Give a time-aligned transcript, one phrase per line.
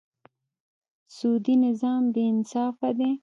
[1.15, 3.11] سودي نظام بېانصافه دی.